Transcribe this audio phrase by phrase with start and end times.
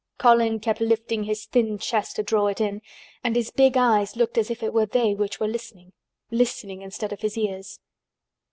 [0.17, 2.81] Colin kept lifting his thin chest to draw it in,
[3.23, 7.21] and his big eyes looked as if it were they which were listening—listening, instead of
[7.21, 7.79] his ears.